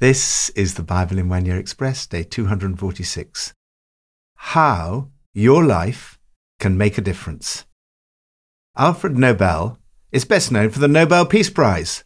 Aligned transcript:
This 0.00 0.50
is 0.50 0.74
the 0.74 0.84
Bible 0.84 1.18
in 1.18 1.28
One 1.28 1.44
Year 1.44 1.58
Express, 1.58 2.06
day 2.06 2.22
246. 2.22 3.52
How 4.36 5.08
your 5.34 5.64
life 5.64 6.20
can 6.60 6.78
make 6.78 6.98
a 6.98 7.00
difference. 7.00 7.64
Alfred 8.76 9.18
Nobel 9.18 9.80
is 10.12 10.24
best 10.24 10.52
known 10.52 10.70
for 10.70 10.78
the 10.78 10.86
Nobel 10.86 11.26
Peace 11.26 11.50
Prize. 11.50 12.04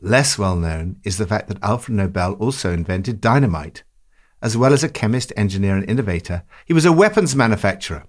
Less 0.00 0.38
well 0.38 0.54
known 0.54 1.00
is 1.02 1.18
the 1.18 1.26
fact 1.26 1.48
that 1.48 1.60
Alfred 1.64 1.96
Nobel 1.96 2.34
also 2.34 2.72
invented 2.72 3.20
dynamite. 3.20 3.82
As 4.40 4.56
well 4.56 4.72
as 4.72 4.84
a 4.84 4.88
chemist, 4.88 5.32
engineer, 5.36 5.76
and 5.76 5.90
innovator, 5.90 6.44
he 6.64 6.72
was 6.72 6.84
a 6.84 6.92
weapons 6.92 7.34
manufacturer. 7.34 8.04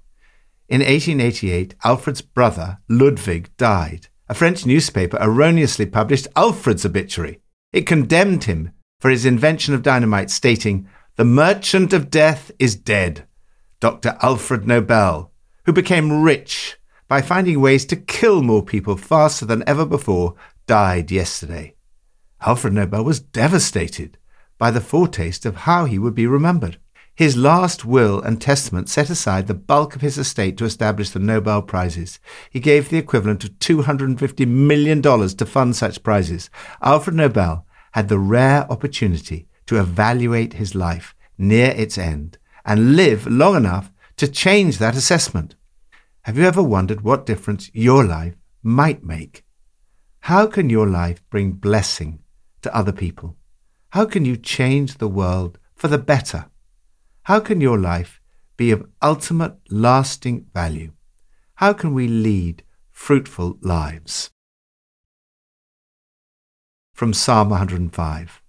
In 0.70 0.82
1888, 0.82 1.74
Alfred's 1.84 2.22
brother, 2.22 2.78
Ludwig, 2.88 3.50
died. 3.58 4.10
A 4.30 4.36
French 4.36 4.68
newspaper 4.68 5.18
erroneously 5.20 5.88
published 5.88 6.28
Alfred's 6.36 6.86
obituary. 6.86 7.40
It 7.72 7.88
condemned 7.88 8.44
him 8.44 8.74
for 9.04 9.10
his 9.10 9.26
invention 9.26 9.74
of 9.74 9.82
dynamite, 9.84 10.30
stating, 10.30 10.88
The 11.18 11.26
merchant 11.26 11.92
of 11.92 12.10
death 12.10 12.52
is 12.58 12.78
dead, 12.78 13.28
Dr. 13.82 14.18
Alfred 14.22 14.66
Nobel, 14.66 15.30
who 15.66 15.74
became 15.74 16.22
rich 16.22 16.78
by 17.10 17.22
finding 17.22 17.60
ways 17.60 17.86
to 17.88 17.98
kill 17.98 18.42
more 18.42 18.64
people 18.64 18.96
faster 18.96 19.46
than 19.46 19.62
ever 19.68 19.86
before, 19.86 20.36
died 20.68 21.12
yesterday. 21.12 21.76
Alfred 22.46 22.72
Nobel 22.72 23.04
was 23.04 23.20
devastated 23.20 24.18
by 24.58 24.72
the 24.72 24.80
foretaste 24.80 25.46
of 25.46 25.68
how 25.68 25.84
he 25.84 26.00
would 26.00 26.16
be 26.16 26.26
remembered. 26.26 26.78
His 27.14 27.36
last 27.36 27.84
will 27.84 28.22
and 28.22 28.40
testament 28.40 28.88
set 28.88 29.10
aside 29.10 29.48
the 29.48 29.54
bulk 29.54 29.98
of 29.98 30.02
his 30.02 30.18
estate 30.18 30.56
to 30.60 30.66
establish 30.66 31.10
the 31.10 31.20
Nobel 31.20 31.62
Prizes. 31.62 32.22
He 32.50 32.62
gave 32.62 32.88
the 32.88 33.00
equivalent 33.00 33.44
of 33.44 33.60
$250 33.60 34.48
million 34.48 35.02
to 35.02 35.46
fund 35.46 35.76
such 35.76 36.04
prizes. 36.04 36.50
Alfred 36.82 37.18
Nobel 37.18 37.66
had 37.94 38.10
the 38.10 38.20
rare 38.20 38.70
opportunity 38.72 39.48
to 39.66 39.80
evaluate 39.80 40.54
his 40.54 40.76
life 40.76 41.16
near 41.38 41.72
its 41.72 41.98
end 41.98 42.38
and 42.66 42.96
live 42.96 43.26
long 43.28 43.56
enough 43.56 43.92
to 44.18 44.28
change 44.28 44.78
that 44.78 44.96
assessment. 44.96 45.56
Have 46.24 46.38
you 46.38 46.46
ever 46.46 46.64
wondered 46.64 47.02
what 47.02 47.26
difference 47.26 47.70
your 47.74 48.04
life 48.04 48.36
might 48.62 49.04
make? 49.04 49.44
How 50.22 50.48
can 50.48 50.70
your 50.70 50.88
life 50.88 51.22
bring 51.30 51.52
blessing 51.52 52.20
to 52.62 52.76
other 52.76 52.94
people? 52.94 53.36
How 53.90 54.06
can 54.06 54.26
you 54.26 54.38
change 54.38 54.98
the 54.98 55.08
world 55.08 55.60
for 55.76 55.88
the 55.88 55.98
better? 55.98 56.46
How 57.24 57.40
can 57.40 57.62
your 57.62 57.78
life 57.78 58.22
be 58.58 58.72
of 58.72 58.88
ultimate 59.02 59.56
lasting 59.70 60.48
value? 60.54 60.94
How 61.56 61.74
can 61.74 61.94
we 61.94 62.08
lead 62.08 62.64
fruitful 62.92 63.58
lives? 63.62 64.33
From 66.94 67.12
Psalm 67.12 67.50
105. 67.50 68.42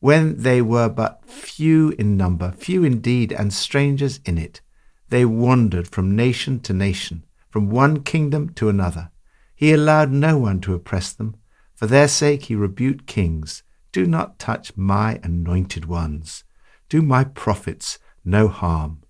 When 0.00 0.42
they 0.42 0.60
were 0.60 0.88
but 0.88 1.24
few 1.24 1.90
in 1.90 2.16
number, 2.16 2.52
few 2.52 2.84
indeed, 2.84 3.32
and 3.32 3.52
strangers 3.52 4.20
in 4.24 4.38
it, 4.38 4.60
they 5.08 5.24
wandered 5.24 5.88
from 5.88 6.16
nation 6.16 6.60
to 6.60 6.72
nation, 6.72 7.24
from 7.48 7.70
one 7.70 8.02
kingdom 8.02 8.50
to 8.54 8.68
another. 8.68 9.10
He 9.54 9.72
allowed 9.72 10.10
no 10.10 10.38
one 10.38 10.60
to 10.60 10.74
oppress 10.74 11.12
them. 11.12 11.36
For 11.74 11.86
their 11.86 12.08
sake 12.08 12.44
he 12.44 12.54
rebuked 12.54 13.06
kings. 13.06 13.62
Do 13.92 14.06
not 14.06 14.38
touch 14.38 14.76
my 14.76 15.20
anointed 15.22 15.84
ones. 15.86 16.44
Do 16.88 17.02
my 17.02 17.24
prophets 17.24 17.98
no 18.24 18.48
harm. 18.48 19.02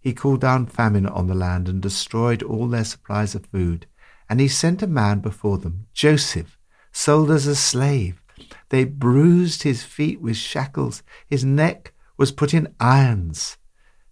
He 0.00 0.12
called 0.12 0.40
down 0.40 0.66
famine 0.66 1.06
on 1.06 1.26
the 1.26 1.34
land 1.34 1.68
and 1.68 1.80
destroyed 1.82 2.42
all 2.42 2.68
their 2.68 2.84
supplies 2.84 3.34
of 3.34 3.46
food. 3.46 3.86
And 4.28 4.40
he 4.40 4.48
sent 4.48 4.82
a 4.82 4.86
man 4.86 5.20
before 5.20 5.58
them, 5.58 5.86
Joseph, 5.92 6.58
sold 6.94 7.30
as 7.30 7.46
a 7.46 7.56
slave. 7.56 8.22
They 8.70 8.84
bruised 8.84 9.64
his 9.64 9.82
feet 9.82 10.20
with 10.20 10.36
shackles. 10.36 11.02
His 11.28 11.44
neck 11.44 11.92
was 12.16 12.32
put 12.32 12.54
in 12.54 12.74
irons, 12.80 13.58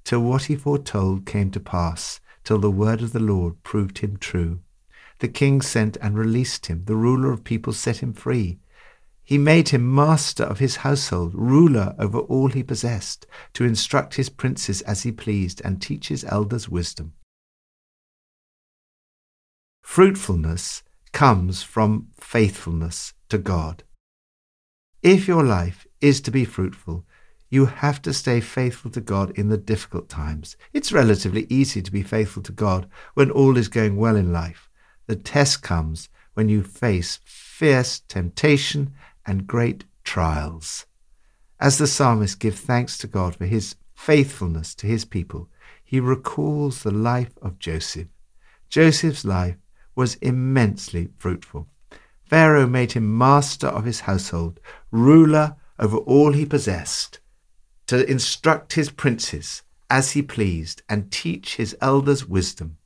till 0.05 0.21
what 0.21 0.45
he 0.45 0.57
foretold 0.57 1.25
came 1.25 1.51
to 1.53 1.61
pass, 1.61 2.21
till 2.45 2.59
the 2.59 2.71
word 2.71 3.01
of 3.01 3.13
the 3.13 3.21
Lord 3.21 3.63
proved 3.63 3.99
him 3.99 4.17
true. 4.17 4.61
The 5.21 5.29
king 5.29 5.63
sent 5.63 5.97
and 5.99 6.19
released 6.19 6.67
him. 6.67 6.83
The 6.87 6.97
ruler 6.97 7.31
of 7.31 7.45
people 7.45 7.73
set 7.73 7.99
him 7.99 8.13
free. 8.13 8.59
He 9.23 9.39
made 9.39 9.69
him 9.69 9.95
master 9.95 10.43
of 10.43 10.59
his 10.59 10.77
household, 10.77 11.33
ruler 11.35 11.95
over 11.99 12.19
all 12.19 12.49
he 12.49 12.65
possessed, 12.65 13.27
to 13.55 13.65
instruct 13.65 14.17
his 14.17 14.29
princes 14.29 14.83
as 14.83 15.05
he 15.05 15.13
pleased, 15.13 15.63
and 15.65 15.81
teach 15.81 16.09
his 16.09 16.25
elders 16.25 16.69
wisdom. 16.69 17.13
Fruitfulness 19.83 20.83
comes 21.13 21.63
from 21.63 22.09
faithfulness 22.19 23.13
to 23.29 23.39
God. 23.39 23.85
If 25.03 25.29
your 25.29 25.45
life 25.45 25.87
is 26.01 26.21
to 26.23 26.31
be 26.31 26.45
fruitful, 26.45 27.05
you 27.51 27.67
have 27.67 28.01
to 28.03 28.15
stay 28.15 28.41
faithful 28.41 28.91
to 28.93 29.01
God 29.01 29.31
in 29.33 29.49
the 29.49 29.59
difficult 29.59 30.09
times. 30.09 30.57
It's 30.73 30.93
relatively 30.93 31.47
easy 31.51 31.83
to 31.83 31.93
be 31.93 32.03
faithful 32.03 32.43
to 32.45 32.53
God 32.53 32.89
when 33.15 33.31
all 33.31 33.59
is 33.59 33.69
going 33.69 33.97
well 33.97 34.17
in 34.17 34.33
life. 34.33 34.71
The 35.07 35.17
test 35.17 35.63
comes 35.63 36.09
when 36.35 36.49
you 36.49 36.63
face 36.63 37.21
fierce 37.25 38.01
temptation 38.01 38.95
and 39.27 39.47
great 39.47 39.85
trials. 40.03 40.87
As 41.61 41.79
the 41.79 41.87
psalmist 41.87 42.41
gives 42.41 42.61
thanks 42.61 42.97
to 42.99 43.07
God 43.07 43.37
for 43.37 43.45
his 43.45 43.77
faithfulness 43.95 44.75
to 44.77 44.87
his 44.87 45.05
people, 45.05 45.49
he 45.85 46.01
recalls 46.01 46.83
the 46.83 46.91
life 46.91 47.37
of 47.43 47.59
Joseph. 47.59 48.09
Joseph's 48.71 49.25
life 49.25 49.57
was 49.95 50.17
immensely 50.17 51.09
fruitful. 51.19 51.69
Pharaoh 52.25 52.67
made 52.67 52.93
him 52.93 53.17
master 53.19 53.67
of 53.67 53.85
his 53.85 54.01
household, 54.01 54.59
ruler 54.91 55.57
over 55.79 55.99
all 55.99 56.33
he 56.33 56.47
possessed, 56.47 57.21
to 57.87 58.09
instruct 58.11 58.73
his 58.73 58.91
princes 58.91 59.63
as 59.91 60.13
he 60.13 60.23
pleased 60.23 60.83
and 60.89 61.11
teach 61.11 61.57
his 61.57 61.77
elders 61.81 62.27
wisdom. 62.27 62.79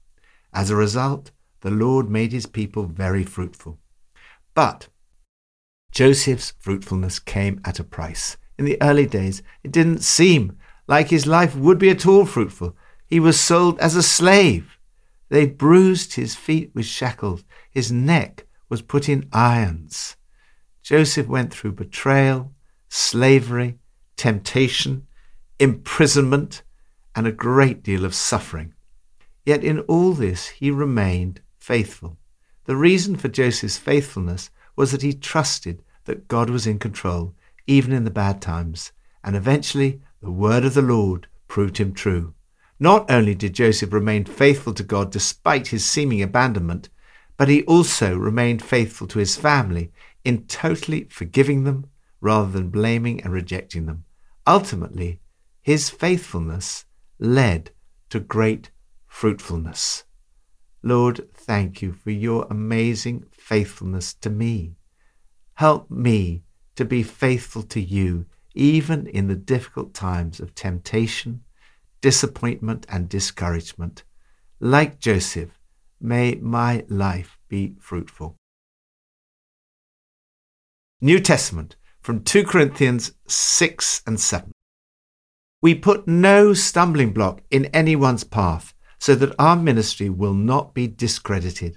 As 0.53 0.71
a 0.71 0.77
result, 0.77 1.31
the 1.61 1.71
Lord 1.71 2.11
made 2.11 2.33
his 2.33 2.47
people 2.47 2.84
very 2.84 3.22
fruitful. 3.22 3.78
But 4.55 4.89
Joseph's 5.93 6.55
fruitfulness 6.59 7.19
came 7.19 7.61
at 7.65 7.78
a 7.78 7.84
price. 7.84 8.37
In 8.59 8.65
the 8.65 8.81
early 8.83 9.06
days, 9.06 9.43
it 9.62 9.71
didn't 9.71 10.03
seem 10.03 10.59
like 10.89 11.09
his 11.09 11.27
life 11.27 11.55
would 11.55 11.78
be 11.78 11.91
at 11.91 12.06
all 12.06 12.27
fruitful. 12.27 12.77
He 13.06 13.21
was 13.21 13.39
sold 13.39 13.78
as 13.78 13.95
a 13.95 14.03
slave. 14.03 14.75
They 15.28 15.47
bruised 15.47 16.14
his 16.14 16.34
feet 16.34 16.70
with 16.75 16.87
shackles. 16.87 17.44
His 17.70 17.91
neck 17.91 18.47
was 18.69 18.82
put 18.82 19.09
in 19.09 19.28
irons. 19.32 20.16
Joseph 20.82 21.26
went 21.26 21.53
through 21.53 21.72
betrayal, 21.72 22.53
slavery, 22.88 23.78
temptation, 24.16 25.06
imprisonment, 25.59 26.62
and 27.15 27.26
a 27.26 27.32
great 27.32 27.82
deal 27.82 28.04
of 28.04 28.15
suffering. 28.15 28.75
Yet 29.44 29.65
in 29.65 29.81
all 29.81 30.12
this 30.12 30.48
he 30.48 30.70
remained 30.70 31.41
faithful. 31.59 32.19
The 32.65 32.76
reason 32.76 33.16
for 33.16 33.28
Joseph's 33.28 33.78
faithfulness 33.78 34.50
was 34.76 34.92
that 34.92 35.03
he 35.03 35.12
trusted 35.12 35.82
that 36.04 36.28
God 36.28 36.50
was 36.50 36.66
in 36.66 36.78
control, 36.78 37.34
even 37.66 37.92
in 37.92 38.04
the 38.04 38.10
bad 38.10 38.41
times, 38.41 38.92
and 39.25 39.34
eventually 39.34 40.00
the 40.20 40.31
word 40.31 40.65
of 40.65 40.75
the 40.75 40.82
Lord 40.82 41.26
proved 41.48 41.78
him 41.78 41.92
true. 41.92 42.34
Not 42.78 43.10
only 43.10 43.34
did 43.34 43.54
Joseph 43.54 43.92
remain 43.92 44.25
faithful 44.25 44.75
to 44.75 44.82
God 44.82 45.10
despite 45.10 45.69
his 45.69 45.84
seeming 45.84 46.22
abandonment, 46.22 46.91
but 47.37 47.48
he 47.48 47.62
also 47.64 48.16
remained 48.16 48.62
faithful 48.62 49.06
to 49.09 49.19
his 49.19 49.37
family 49.37 49.92
in 50.25 50.47
totally 50.47 51.04
forgiving 51.04 51.65
them 51.65 51.86
rather 52.20 52.50
than 52.50 52.70
blaming 52.70 53.22
and 53.22 53.32
rejecting 53.32 53.86
them. 53.86 54.04
Ultimately, 54.47 55.20
his 55.62 55.91
faithfulness 55.91 56.84
led 57.19 57.70
to 58.10 58.20
great 58.20 58.70
fruitfulness. 59.06 60.04
Lord, 60.82 61.28
thank 61.34 61.82
you 61.82 61.92
for 61.92 62.10
your 62.10 62.47
amazing 62.50 63.25
faithfulness 63.32 64.15
to 64.15 64.31
me. 64.31 64.76
Help 65.54 65.91
me 65.91 66.42
to 66.76 66.84
be 66.84 67.03
faithful 67.03 67.62
to 67.62 67.80
you, 67.80 68.27
even 68.54 69.06
in 69.06 69.28
the 69.28 69.34
difficult 69.34 69.95
times 69.95 70.41
of 70.41 70.54
temptation 70.54 71.42
disappointment, 72.06 72.86
and 72.88 73.08
discouragement. 73.08 74.04
Like 74.60 75.00
Joseph, 75.00 75.58
may 76.00 76.36
my 76.36 76.84
life 76.88 77.36
be 77.48 77.74
fruitful. 77.80 78.36
New 81.00 81.18
Testament 81.18 81.74
from 82.00 82.22
2 82.22 82.44
Corinthians 82.44 83.10
6 83.26 84.03
and 84.06 84.20
7. 84.20 84.53
We 85.60 85.74
put 85.74 86.06
no 86.06 86.54
stumbling 86.54 87.12
block 87.12 87.41
in 87.50 87.64
anyone's 87.74 88.22
path 88.22 88.72
so 89.00 89.16
that 89.16 89.34
our 89.36 89.56
ministry 89.56 90.08
will 90.08 90.34
not 90.53 90.74
be 90.74 90.86
discredited. 90.86 91.76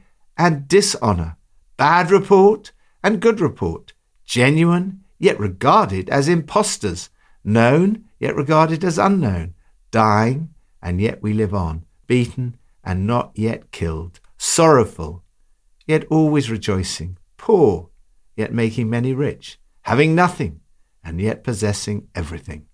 and 0.41 0.67
dishonor, 0.67 1.37
bad 1.77 2.09
report 2.09 2.71
and 3.03 3.21
good 3.21 3.39
report, 3.39 3.93
genuine 4.25 5.03
yet 5.19 5.39
regarded 5.39 6.09
as 6.09 6.27
impostors, 6.27 7.11
known 7.43 8.05
yet 8.19 8.35
regarded 8.35 8.83
as 8.83 8.97
unknown, 8.97 9.53
dying 9.91 10.49
and 10.81 10.99
yet 10.99 11.21
we 11.21 11.31
live 11.31 11.53
on, 11.53 11.85
beaten 12.07 12.57
and 12.83 13.05
not 13.05 13.31
yet 13.35 13.71
killed, 13.71 14.19
sorrowful 14.35 15.23
yet 15.85 16.05
always 16.09 16.49
rejoicing, 16.49 17.17
poor 17.37 17.91
yet 18.35 18.51
making 18.51 18.89
many 18.89 19.13
rich, 19.13 19.59
having 19.83 20.15
nothing 20.15 20.59
and 21.03 21.21
yet 21.21 21.43
possessing 21.43 22.07
everything. 22.15 22.65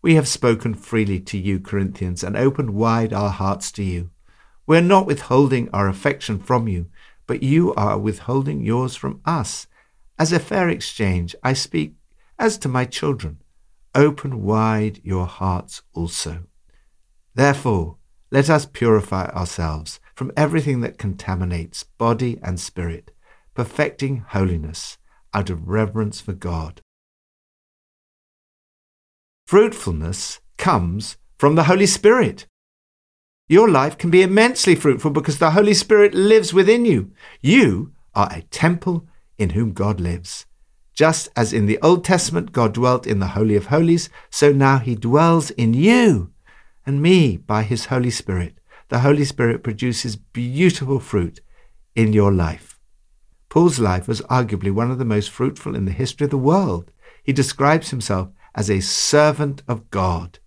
We 0.00 0.14
have 0.14 0.28
spoken 0.28 0.74
freely 0.74 1.18
to 1.22 1.36
you, 1.36 1.58
Corinthians, 1.58 2.22
and 2.22 2.36
opened 2.36 2.70
wide 2.70 3.12
our 3.12 3.30
hearts 3.30 3.72
to 3.72 3.82
you. 3.82 4.10
We 4.70 4.76
are 4.76 4.80
not 4.80 5.04
withholding 5.04 5.68
our 5.72 5.88
affection 5.88 6.38
from 6.38 6.68
you, 6.68 6.86
but 7.26 7.42
you 7.42 7.74
are 7.74 7.98
withholding 7.98 8.60
yours 8.60 8.94
from 8.94 9.20
us. 9.24 9.66
As 10.16 10.30
a 10.32 10.38
fair 10.38 10.68
exchange, 10.68 11.34
I 11.42 11.54
speak 11.54 11.94
as 12.38 12.56
to 12.58 12.68
my 12.68 12.84
children. 12.84 13.40
Open 13.96 14.44
wide 14.44 15.00
your 15.02 15.26
hearts 15.26 15.82
also. 15.92 16.44
Therefore, 17.34 17.96
let 18.30 18.48
us 18.48 18.64
purify 18.64 19.26
ourselves 19.30 19.98
from 20.14 20.30
everything 20.36 20.82
that 20.82 20.98
contaminates 20.98 21.82
body 21.82 22.38
and 22.40 22.60
spirit, 22.60 23.10
perfecting 23.54 24.18
holiness 24.18 24.98
out 25.34 25.50
of 25.50 25.66
reverence 25.66 26.20
for 26.20 26.32
God. 26.32 26.80
Fruitfulness 29.48 30.38
comes 30.58 31.16
from 31.38 31.56
the 31.56 31.64
Holy 31.64 31.86
Spirit. 31.86 32.46
Your 33.50 33.68
life 33.68 33.98
can 33.98 34.10
be 34.10 34.22
immensely 34.22 34.76
fruitful 34.76 35.10
because 35.10 35.40
the 35.40 35.50
Holy 35.50 35.74
Spirit 35.74 36.14
lives 36.14 36.54
within 36.54 36.84
you. 36.84 37.10
You 37.40 37.92
are 38.14 38.28
a 38.30 38.42
temple 38.42 39.08
in 39.38 39.50
whom 39.50 39.72
God 39.72 39.98
lives. 39.98 40.46
Just 40.94 41.30
as 41.34 41.52
in 41.52 41.66
the 41.66 41.80
Old 41.82 42.04
Testament 42.04 42.52
God 42.52 42.74
dwelt 42.74 43.08
in 43.08 43.18
the 43.18 43.34
Holy 43.34 43.56
of 43.56 43.66
Holies, 43.66 44.08
so 44.30 44.52
now 44.52 44.78
he 44.78 44.94
dwells 44.94 45.50
in 45.50 45.74
you 45.74 46.30
and 46.86 47.02
me 47.02 47.38
by 47.38 47.64
his 47.64 47.86
Holy 47.86 48.10
Spirit. 48.10 48.54
The 48.88 49.00
Holy 49.00 49.24
Spirit 49.24 49.64
produces 49.64 50.14
beautiful 50.14 51.00
fruit 51.00 51.40
in 51.96 52.12
your 52.12 52.30
life. 52.30 52.78
Paul's 53.48 53.80
life 53.80 54.06
was 54.06 54.20
arguably 54.30 54.72
one 54.72 54.92
of 54.92 54.98
the 54.98 55.04
most 55.04 55.28
fruitful 55.28 55.74
in 55.74 55.86
the 55.86 55.90
history 55.90 56.26
of 56.26 56.30
the 56.30 56.38
world. 56.38 56.92
He 57.24 57.32
describes 57.32 57.90
himself 57.90 58.28
as 58.54 58.70
a 58.70 58.78
servant 58.78 59.64
of 59.66 59.90
God. 59.90 60.38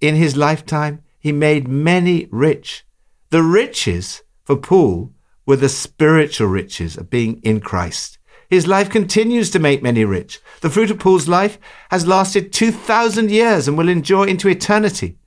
In 0.00 0.14
his 0.14 0.36
lifetime, 0.36 1.02
he 1.26 1.32
made 1.32 1.66
many 1.66 2.28
rich. 2.30 2.84
The 3.30 3.42
riches 3.42 4.22
for 4.44 4.54
Paul 4.54 5.12
were 5.44 5.56
the 5.56 5.68
spiritual 5.68 6.46
riches 6.46 6.96
of 6.96 7.10
being 7.10 7.40
in 7.42 7.58
Christ. 7.58 8.18
His 8.48 8.68
life 8.68 8.88
continues 8.88 9.50
to 9.50 9.58
make 9.58 9.82
many 9.82 10.04
rich. 10.04 10.38
The 10.60 10.70
fruit 10.70 10.88
of 10.92 11.00
Paul's 11.00 11.26
life 11.26 11.58
has 11.90 12.06
lasted 12.06 12.52
2,000 12.52 13.28
years 13.28 13.66
and 13.66 13.76
will 13.76 13.88
endure 13.88 14.24
into 14.24 14.48
eternity. 14.48 15.18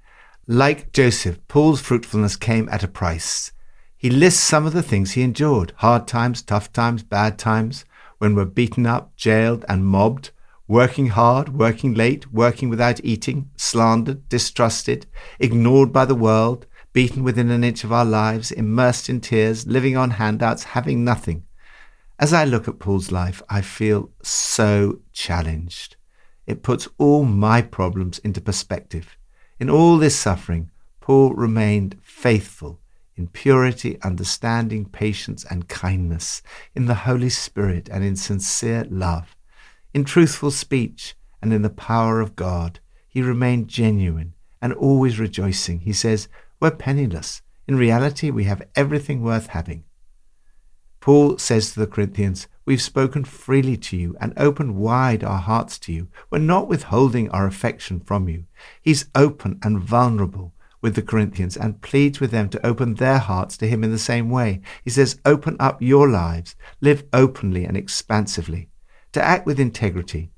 Like 0.48 0.94
Joseph, 0.94 1.46
Paul's 1.50 1.82
fruitfulness 1.82 2.38
came 2.38 2.70
at 2.70 2.82
a 2.82 2.88
price. 2.88 3.52
He 3.98 4.10
lists 4.10 4.42
some 4.42 4.66
of 4.66 4.72
the 4.72 4.82
things 4.82 5.12
he 5.12 5.22
endured 5.22 5.74
hard 5.80 6.08
times, 6.08 6.42
tough 6.42 6.72
times, 6.72 7.04
bad 7.04 7.38
times, 7.38 7.84
when 8.20 8.36
we're 8.36 8.46
beaten 8.46 8.86
up, 8.86 9.18
jailed, 9.18 9.66
and 9.68 9.86
mobbed, 9.86 10.32
working 10.70 11.08
hard, 11.08 11.50
working 11.50 11.96
late, 11.96 12.32
working 12.32 12.70
without 12.70 13.04
eating, 13.04 13.50
slandered, 13.58 14.30
distrusted, 14.30 15.08
ignored 15.40 15.92
by 15.92 16.06
the 16.06 16.14
world, 16.14 16.68
beaten 16.94 17.24
within 17.24 17.50
an 17.50 17.64
inch 17.64 17.84
of 17.84 17.92
our 17.92 18.06
lives, 18.06 18.52
immersed 18.52 19.10
in 19.10 19.20
tears, 19.20 19.66
living 19.66 19.98
on 19.98 20.12
handouts, 20.12 20.64
having 20.64 21.04
nothing. 21.04 21.44
As 22.20 22.34
I 22.34 22.46
look 22.46 22.68
at 22.68 22.78
Paul's 22.78 23.12
life, 23.12 23.42
I 23.50 23.62
feel 23.62 24.12
so 24.22 25.00
challenged. 25.12 25.96
It 26.46 26.62
puts 26.62 26.88
all 27.00 27.26
my 27.26 27.64
problems 27.64 28.20
into 28.20 28.40
perspective. 28.40 29.18
In 29.60 29.72
all 29.72 29.98
this 29.98 30.16
suffering, 30.16 30.70
Paul 31.02 31.34
remained 31.34 31.98
faithful 32.04 32.80
in 33.16 33.28
purity, 33.28 34.00
understanding, 34.04 34.86
patience, 34.86 35.44
and 35.50 35.68
kindness, 35.68 36.44
in 36.76 36.86
the 36.86 36.94
Holy 36.94 37.30
Spirit, 37.30 37.90
and 37.92 38.04
in 38.04 38.16
sincere 38.16 38.86
love. 38.90 39.36
In 39.92 40.04
truthful 40.04 40.52
speech 40.52 41.16
and 41.42 41.52
in 41.52 41.64
the 41.64 41.70
power 41.70 42.22
of 42.22 42.36
God, 42.36 42.80
he 43.08 43.24
remained 43.24 43.68
genuine 43.68 44.34
and 44.62 44.72
always 44.74 45.20
rejoicing. 45.20 45.80
He 45.80 45.94
says, 45.94 46.28
We're 46.60 46.72
penniless. 46.72 47.42
In 47.68 47.76
reality, 47.76 48.30
we 48.30 48.44
have 48.44 48.68
everything 48.76 49.24
worth 49.24 49.48
having. 49.48 49.84
Paul 51.00 51.38
says 51.38 51.74
to 51.74 51.80
the 51.80 51.88
Corinthians, 51.88 52.48
We've 52.66 52.82
spoken 52.82 53.24
freely 53.24 53.78
to 53.78 53.98
you 53.98 54.16
and 54.22 54.34
opened 54.38 54.76
wide 54.76 55.24
our 55.24 55.40
hearts 55.40 55.80
to 55.80 55.94
you. 55.94 56.08
We're 56.30 56.38
not 56.38 56.68
withholding 56.68 57.32
our 57.32 57.48
affection 57.48 58.00
from 58.00 58.30
you. 58.30 58.46
He's 58.82 59.10
open 59.16 59.60
and 59.64 59.80
vulnerable 59.80 60.54
with 60.82 60.94
the 60.94 61.02
Corinthians 61.02 61.58
and 61.58 61.82
pleads 61.82 62.20
with 62.20 62.30
them 62.30 62.48
to 62.50 62.66
open 62.66 62.96
their 62.96 63.18
hearts 63.18 63.58
to 63.58 63.68
him 63.68 63.84
in 63.84 63.92
the 63.92 63.98
same 63.98 64.30
way. 64.30 64.62
He 64.84 64.92
says, 64.92 65.20
Open 65.26 65.58
up 65.60 65.82
your 65.82 66.08
lives, 66.08 66.56
live 66.80 67.04
openly 67.12 67.66
and 67.66 67.76
expansively. 67.76 68.69
To 69.14 69.24
act 69.24 69.46
with 69.46 69.60
integrity, 69.60 70.32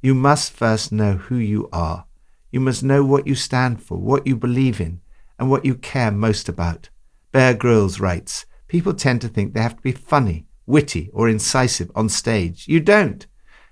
you 0.00 0.14
must 0.14 0.52
first 0.52 0.92
know 0.92 1.14
who 1.14 1.36
you 1.36 1.68
are. 1.72 2.06
You 2.50 2.60
must 2.60 2.82
know 2.82 3.04
what 3.04 3.26
you 3.26 3.34
stand 3.34 3.82
for, 3.82 3.98
what 3.98 4.26
you 4.26 4.36
believe 4.36 4.80
in, 4.80 5.00
and 5.38 5.50
what 5.50 5.64
you 5.64 5.74
care 5.74 6.10
most 6.10 6.48
about. 6.48 6.88
Bear 7.32 7.52
Grylls 7.52 8.00
writes, 8.00 8.46
People 8.68 8.94
tend 8.94 9.20
to 9.20 9.28
think 9.28 9.52
they 9.52 9.60
have 9.60 9.76
to 9.76 9.82
be 9.82 9.92
funny, 9.92 10.46
witty, 10.64 11.10
or 11.12 11.28
incisive 11.28 11.90
on 11.94 12.08
stage. 12.08 12.66
You 12.66 12.80
don't. 12.80 13.26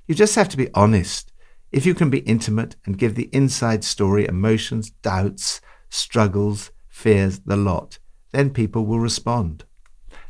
You 0.06 0.14
just 0.14 0.34
have 0.34 0.48
to 0.50 0.56
be 0.56 0.68
honest. 0.74 1.32
If 1.72 1.86
you 1.86 1.94
can 1.94 2.10
be 2.10 2.18
intimate 2.18 2.76
and 2.84 2.98
give 2.98 3.14
the 3.14 3.30
inside 3.32 3.82
story, 3.82 4.26
emotions, 4.26 4.90
doubts, 4.90 5.60
struggles, 5.88 6.70
fears, 6.88 7.40
the 7.40 7.56
lot, 7.56 7.98
then 8.32 8.50
people 8.50 8.84
will 8.84 9.00
respond. 9.00 9.64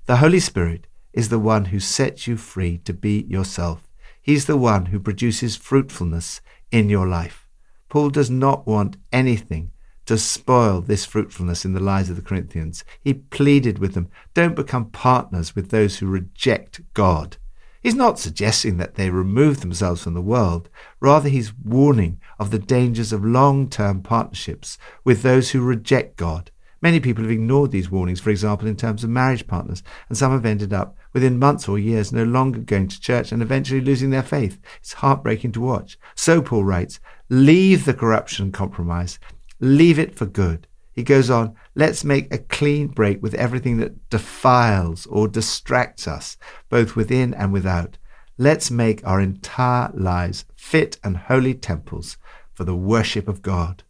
The 0.07 0.17
Holy 0.17 0.41
Spirit 0.41 0.87
is 1.13 1.29
the 1.29 1.39
one 1.39 1.67
who 1.67 1.81
sets 1.81 2.27
you 2.27 2.37
free 2.37 2.79
to 2.79 2.93
be 2.93 3.27
yourself. 3.29 3.91
He's 4.25 4.47
the 4.47 4.57
one 4.57 4.87
who 4.87 4.99
produces 4.99 5.55
fruitfulness 5.55 6.41
in 6.73 6.89
your 6.89 7.07
life. 7.07 7.47
Paul 7.91 8.09
does 8.09 8.31
not 8.31 8.67
want 8.67 8.97
anything 9.13 9.71
to 10.07 10.17
spoil 10.17 10.81
this 10.81 11.05
fruitfulness 11.05 11.67
in 11.67 11.75
the 11.75 11.81
lives 11.81 12.09
of 12.09 12.17
the 12.17 12.23
Corinthians. 12.23 12.85
He 13.03 13.13
pleaded 13.13 13.79
with 13.79 13.93
them, 13.93 14.09
don't 14.33 14.57
become 14.57 14.87
partners 14.87 15.55
with 15.55 15.69
those 15.69 15.99
who 15.99 16.07
reject 16.07 16.81
God. 16.95 17.37
He's 17.83 17.95
not 17.95 18.19
suggesting 18.19 18.79
that 18.79 18.95
they 18.95 19.11
remove 19.11 19.61
themselves 19.61 20.03
from 20.03 20.15
the 20.15 20.23
world. 20.23 20.71
Rather, 21.01 21.29
he's 21.29 21.53
warning 21.55 22.19
of 22.39 22.51
the 22.51 22.59
dangers 22.59 23.13
of 23.13 23.27
long 23.27 23.69
term 23.69 24.01
partnerships 24.01 24.79
with 25.05 25.21
those 25.21 25.51
who 25.51 25.61
reject 25.61 26.17
God. 26.17 26.51
Many 26.85 27.01
people 27.01 27.25
have 27.25 27.31
ignored 27.31 27.71
these 27.71 27.91
warnings, 27.91 28.21
for 28.21 28.29
example, 28.29 28.69
in 28.69 28.77
terms 28.77 29.03
of 29.03 29.09
marriage 29.09 29.47
partners, 29.47 29.83
and 30.11 30.19
some 30.19 30.33
have 30.33 30.45
ended 30.45 30.75
up 30.75 30.99
within 31.15 31.39
months 31.39 31.67
or 31.67 31.79
years 31.79 32.13
no 32.13 32.25
longer 32.25 32.59
going 32.59 32.89
to 32.89 33.01
church 33.01 33.33
and 33.33 33.41
eventually 33.41 33.81
losing 33.81 34.11
their 34.11 34.23
faith. 34.23 34.61
It's 34.81 34.93
heartbreaking 34.93 35.53
to 35.53 35.63
watch. 35.63 35.97
So 36.15 36.43
Paul 36.43 36.63
writes, 36.63 37.01
leave 37.31 37.87
the 37.87 37.95
corruption 37.95 38.45
and 38.45 38.53
compromise, 38.53 39.19
leave 39.61 39.99
it 39.99 40.15
for 40.15 40.27
good. 40.27 40.67
He 40.93 41.03
goes 41.03 41.31
on, 41.31 41.55
let's 41.75 42.05
make 42.05 42.31
a 42.31 42.37
clean 42.37 42.89
break 42.89 43.23
with 43.23 43.33
everything 43.33 43.79
that 43.79 44.11
defiles 44.11 45.07
or 45.07 45.27
distracts 45.27 46.07
us, 46.07 46.37
both 46.69 46.97
within 46.97 47.33
and 47.33 47.51
without. 47.51 47.97
Let's 48.37 48.71
make 48.71 49.01
our 49.07 49.23
entire 49.23 49.91
lives 49.95 50.45
fit 50.55 50.99
and 51.03 51.17
holy 51.17 51.55
temples 51.55 52.19
for 52.53 52.65
the 52.65 52.77
worship 52.77 53.27
of 53.27 53.41
God. 53.41 53.84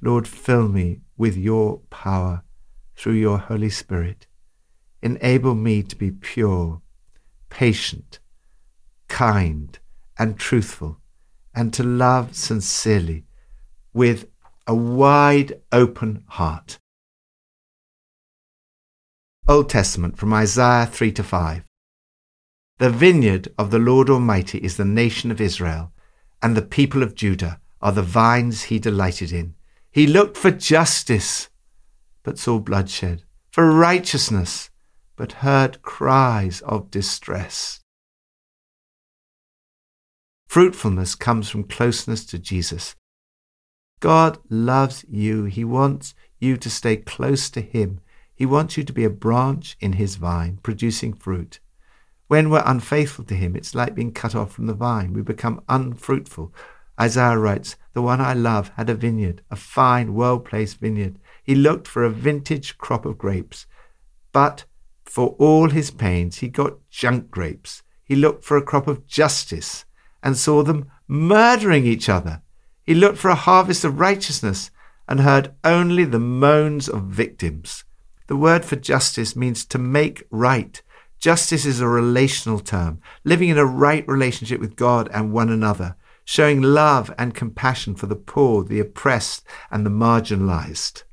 Lord, 0.00 0.28
fill 0.28 0.68
me 0.68 1.00
with 1.16 1.36
your 1.36 1.78
power 1.90 2.42
through 2.94 3.14
your 3.14 3.38
Holy 3.38 3.70
Spirit. 3.70 4.26
Enable 5.02 5.54
me 5.54 5.82
to 5.82 5.96
be 5.96 6.10
pure, 6.10 6.80
patient, 7.48 8.18
kind, 9.08 9.78
and 10.18 10.38
truthful, 10.38 10.98
and 11.54 11.72
to 11.72 11.82
love 11.82 12.34
sincerely 12.34 13.24
with 13.92 14.28
a 14.66 14.74
wide 14.74 15.60
open 15.72 16.24
heart. 16.26 16.78
Old 19.48 19.70
Testament 19.70 20.18
from 20.18 20.32
Isaiah 20.32 20.86
3 20.86 21.12
to 21.12 21.22
5. 21.22 21.62
The 22.78 22.90
vineyard 22.90 23.48
of 23.56 23.70
the 23.70 23.78
Lord 23.78 24.10
Almighty 24.10 24.58
is 24.58 24.76
the 24.76 24.84
nation 24.84 25.30
of 25.30 25.40
Israel, 25.40 25.92
and 26.42 26.54
the 26.54 26.62
people 26.62 27.02
of 27.02 27.14
Judah 27.14 27.60
are 27.80 27.92
the 27.92 28.02
vines 28.02 28.64
he 28.64 28.78
delighted 28.78 29.32
in. 29.32 29.55
He 29.96 30.06
looked 30.06 30.36
for 30.36 30.50
justice, 30.50 31.48
but 32.22 32.38
saw 32.38 32.58
bloodshed, 32.58 33.22
for 33.50 33.72
righteousness, 33.72 34.68
but 35.16 35.40
heard 35.40 35.80
cries 35.80 36.60
of 36.60 36.90
distress. 36.90 37.80
Fruitfulness 40.48 41.14
comes 41.14 41.48
from 41.48 41.64
closeness 41.64 42.26
to 42.26 42.38
Jesus. 42.38 42.94
God 44.00 44.36
loves 44.50 45.06
you. 45.08 45.44
He 45.44 45.64
wants 45.64 46.14
you 46.38 46.58
to 46.58 46.68
stay 46.68 46.98
close 46.98 47.48
to 47.48 47.62
Him. 47.62 48.00
He 48.34 48.44
wants 48.44 48.76
you 48.76 48.84
to 48.84 48.92
be 48.92 49.04
a 49.04 49.08
branch 49.08 49.78
in 49.80 49.94
His 49.94 50.16
vine, 50.16 50.58
producing 50.62 51.14
fruit. 51.14 51.58
When 52.28 52.50
we're 52.50 52.62
unfaithful 52.66 53.24
to 53.24 53.34
Him, 53.34 53.56
it's 53.56 53.74
like 53.74 53.94
being 53.94 54.12
cut 54.12 54.34
off 54.34 54.52
from 54.52 54.66
the 54.66 54.74
vine. 54.74 55.14
We 55.14 55.22
become 55.22 55.62
unfruitful. 55.70 56.52
Isaiah 57.00 57.38
writes, 57.38 57.76
The 57.92 58.02
one 58.02 58.20
I 58.20 58.32
love 58.32 58.70
had 58.76 58.88
a 58.88 58.94
vineyard, 58.94 59.42
a 59.50 59.56
fine, 59.56 60.14
well 60.14 60.38
placed 60.38 60.78
vineyard. 60.78 61.18
He 61.42 61.54
looked 61.54 61.86
for 61.86 62.04
a 62.04 62.10
vintage 62.10 62.78
crop 62.78 63.04
of 63.04 63.18
grapes. 63.18 63.66
But 64.32 64.64
for 65.04 65.36
all 65.38 65.70
his 65.70 65.90
pains, 65.90 66.38
he 66.38 66.48
got 66.48 66.78
junk 66.90 67.30
grapes. 67.30 67.82
He 68.04 68.16
looked 68.16 68.44
for 68.44 68.56
a 68.56 68.62
crop 68.62 68.86
of 68.88 69.06
justice 69.06 69.84
and 70.22 70.36
saw 70.36 70.62
them 70.62 70.90
murdering 71.08 71.86
each 71.86 72.08
other. 72.08 72.42
He 72.82 72.94
looked 72.94 73.18
for 73.18 73.30
a 73.30 73.34
harvest 73.34 73.84
of 73.84 74.00
righteousness 74.00 74.70
and 75.08 75.20
heard 75.20 75.54
only 75.64 76.04
the 76.04 76.18
moans 76.18 76.88
of 76.88 77.02
victims. 77.04 77.84
The 78.26 78.36
word 78.36 78.64
for 78.64 78.76
justice 78.76 79.36
means 79.36 79.64
to 79.66 79.78
make 79.78 80.24
right. 80.30 80.82
Justice 81.18 81.64
is 81.64 81.80
a 81.80 81.88
relational 81.88 82.60
term, 82.60 83.00
living 83.24 83.48
in 83.48 83.58
a 83.58 83.64
right 83.64 84.06
relationship 84.08 84.60
with 84.60 84.76
God 84.76 85.08
and 85.12 85.32
one 85.32 85.48
another, 85.48 85.96
showing 86.26 86.60
love 86.60 87.14
and 87.16 87.36
compassion 87.36 87.94
for 87.94 88.06
the 88.06 88.16
poor, 88.16 88.64
the 88.64 88.80
oppressed, 88.80 89.46
and 89.70 89.86
the 89.86 89.90
marginalized. 89.90 91.04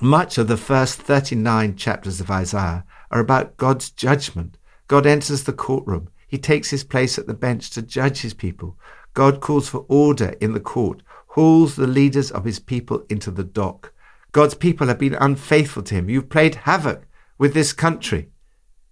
Much 0.00 0.36
of 0.36 0.48
the 0.48 0.56
first 0.56 1.00
39 1.00 1.76
chapters 1.76 2.20
of 2.20 2.28
Isaiah 2.28 2.84
are 3.12 3.20
about 3.20 3.56
God's 3.56 3.90
judgment. 3.90 4.58
God 4.88 5.06
enters 5.06 5.44
the 5.44 5.52
courtroom. 5.52 6.08
He 6.26 6.38
takes 6.38 6.70
his 6.70 6.82
place 6.82 7.18
at 7.18 7.28
the 7.28 7.34
bench 7.34 7.70
to 7.70 7.80
judge 7.80 8.20
his 8.20 8.34
people. 8.34 8.76
God 9.14 9.40
calls 9.40 9.68
for 9.68 9.86
order 9.88 10.34
in 10.40 10.54
the 10.54 10.60
court, 10.60 11.02
hauls 11.28 11.76
the 11.76 11.86
leaders 11.86 12.32
of 12.32 12.44
his 12.44 12.58
people 12.58 13.06
into 13.08 13.30
the 13.30 13.44
dock. 13.44 13.92
God's 14.32 14.54
people 14.54 14.88
have 14.88 14.98
been 14.98 15.14
unfaithful 15.14 15.84
to 15.84 15.94
him. 15.94 16.10
You've 16.10 16.28
played 16.28 16.56
havoc 16.56 17.06
with 17.38 17.54
this 17.54 17.72
country. 17.72 18.30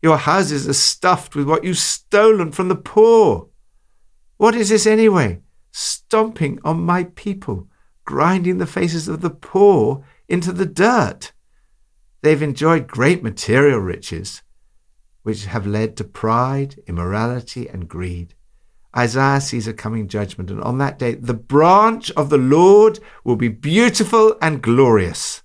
Your 0.01 0.17
houses 0.17 0.69
are 0.69 0.75
stuffed 0.75 1.35
with 1.35 1.49
what 1.49 1.65
you've 1.65 1.77
stolen 1.77 2.53
from 2.53 2.69
the 2.69 2.77
poor. 2.77 3.49
What 4.37 4.55
is 4.55 4.69
this 4.69 4.87
anyway? 4.87 5.41
Stomping 5.73 6.59
on 6.63 6.81
my 6.81 7.05
people, 7.05 7.69
grinding 8.05 8.59
the 8.59 8.67
faces 8.67 9.09
of 9.09 9.23
the 9.23 9.31
poor 9.31 10.05
into 10.29 10.53
the 10.53 10.67
dirt. 10.67 11.33
They've 12.23 12.43
enjoyed 12.43 12.87
great 12.87 13.23
material 13.23 13.79
riches, 13.79 14.43
which 15.23 15.47
have 15.47 15.67
led 15.67 15.97
to 15.97 16.05
pride, 16.05 16.81
immorality, 16.87 17.69
and 17.69 17.89
greed. 17.89 18.35
Isaiah 18.97 19.41
sees 19.41 19.67
a 19.67 19.73
coming 19.73 20.09
judgment, 20.09 20.51
and 20.51 20.63
on 20.63 20.79
that 20.79 20.99
day, 20.99 21.15
the 21.15 21.35
branch 21.35 22.11
of 22.13 22.31
the 22.31 22.39
Lord 22.39 22.99
will 23.25 23.37
be 23.37 23.49
beautiful 23.49 24.37
and 24.41 24.63
glorious. 24.63 25.43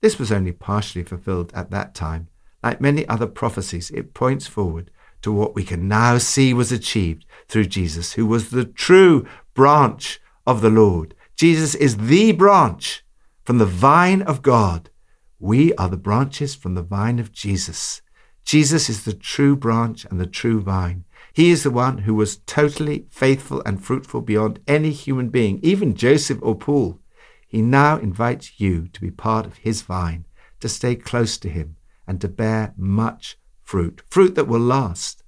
This 0.00 0.18
was 0.18 0.32
only 0.32 0.52
partially 0.52 1.04
fulfilled 1.04 1.52
at 1.54 1.70
that 1.70 1.94
time. 1.94 2.28
Like 2.62 2.80
many 2.80 3.06
other 3.08 3.26
prophecies, 3.26 3.90
it 3.90 4.14
points 4.14 4.46
forward 4.46 4.90
to 5.22 5.32
what 5.32 5.54
we 5.54 5.64
can 5.64 5.88
now 5.88 6.18
see 6.18 6.52
was 6.52 6.70
achieved 6.70 7.24
through 7.48 7.66
Jesus, 7.66 8.12
who 8.14 8.26
was 8.26 8.50
the 8.50 8.64
true 8.64 9.26
branch 9.54 10.20
of 10.46 10.60
the 10.60 10.70
Lord. 10.70 11.14
Jesus 11.36 11.74
is 11.74 11.96
the 11.96 12.32
branch 12.32 13.04
from 13.44 13.58
the 13.58 13.66
vine 13.66 14.22
of 14.22 14.42
God. 14.42 14.90
We 15.38 15.74
are 15.74 15.88
the 15.88 15.96
branches 15.96 16.54
from 16.54 16.74
the 16.74 16.82
vine 16.82 17.18
of 17.18 17.32
Jesus. 17.32 18.02
Jesus 18.44 18.88
is 18.88 19.04
the 19.04 19.14
true 19.14 19.56
branch 19.56 20.04
and 20.04 20.20
the 20.20 20.26
true 20.26 20.60
vine. 20.60 21.04
He 21.32 21.50
is 21.50 21.62
the 21.62 21.70
one 21.70 21.98
who 21.98 22.14
was 22.14 22.36
totally 22.46 23.06
faithful 23.10 23.62
and 23.66 23.82
fruitful 23.82 24.20
beyond 24.20 24.60
any 24.68 24.90
human 24.90 25.30
being, 25.30 25.58
even 25.62 25.94
Joseph 25.94 26.38
or 26.42 26.54
Paul. 26.54 27.00
He 27.48 27.62
now 27.62 27.96
invites 27.96 28.60
you 28.60 28.88
to 28.88 29.00
be 29.00 29.10
part 29.10 29.46
of 29.46 29.58
his 29.58 29.82
vine, 29.82 30.26
to 30.60 30.68
stay 30.68 30.94
close 30.94 31.38
to 31.38 31.48
him, 31.48 31.76
and 32.06 32.20
to 32.20 32.28
bear 32.28 32.74
much 32.76 33.38
fruit, 33.62 34.02
fruit 34.08 34.34
that 34.34 34.46
will 34.46 34.60
last. 34.60 35.24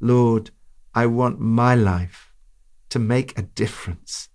Lord, 0.00 0.50
I 0.94 1.06
want 1.06 1.40
my 1.40 1.74
life 1.74 2.32
to 2.90 2.98
make 2.98 3.38
a 3.38 3.42
difference. 3.42 4.28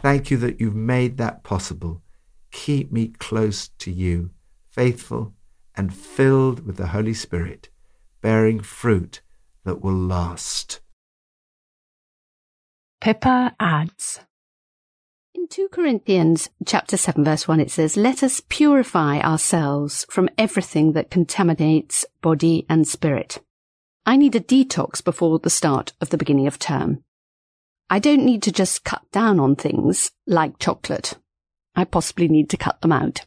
Thank 0.00 0.30
you 0.30 0.36
that 0.38 0.60
you've 0.60 0.74
made 0.74 1.16
that 1.18 1.42
possible 1.42 2.02
keep 2.54 2.92
me 2.92 3.08
close 3.08 3.68
to 3.78 3.90
you, 3.90 4.30
faithful 4.70 5.34
and 5.76 5.92
filled 5.92 6.64
with 6.64 6.76
the 6.76 6.88
Holy 6.88 7.12
Spirit, 7.12 7.68
bearing 8.22 8.60
fruit 8.60 9.20
that 9.64 9.82
will 9.82 9.96
last. 9.96 10.80
Pippa 13.00 13.54
adds. 13.58 14.20
In 15.34 15.48
2 15.48 15.68
Corinthians 15.68 16.48
chapter 16.64 16.96
7 16.96 17.24
verse 17.24 17.48
1 17.48 17.60
it 17.60 17.70
says, 17.70 17.96
Let 17.96 18.22
us 18.22 18.40
purify 18.48 19.18
ourselves 19.18 20.06
from 20.08 20.30
everything 20.38 20.92
that 20.92 21.10
contaminates 21.10 22.06
body 22.22 22.64
and 22.68 22.86
spirit. 22.86 23.40
I 24.06 24.16
need 24.16 24.36
a 24.36 24.40
detox 24.40 25.02
before 25.02 25.38
the 25.38 25.50
start 25.50 25.92
of 26.00 26.10
the 26.10 26.18
beginning 26.18 26.46
of 26.46 26.58
term. 26.58 27.02
I 27.88 27.98
don't 27.98 28.24
need 28.24 28.42
to 28.42 28.52
just 28.52 28.84
cut 28.84 29.02
down 29.12 29.40
on 29.40 29.56
things 29.56 30.10
like 30.26 30.58
chocolate. 30.58 31.14
I 31.74 31.84
possibly 31.84 32.28
need 32.28 32.50
to 32.50 32.56
cut 32.56 32.80
them 32.82 32.92
out. 32.92 33.24